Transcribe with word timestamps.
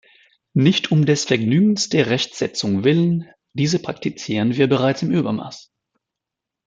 Nicht 0.55 0.91
um 0.91 1.05
des 1.05 1.25
Vergnügens 1.25 1.89
der 1.89 2.09
Rechtsetzung 2.09 2.83
willen, 2.83 3.29
diese 3.53 3.77
praktizieren 3.77 4.55
wir 4.55 4.65
bereits 4.65 5.03
im 5.03 5.11
Übermaß. 5.11 5.71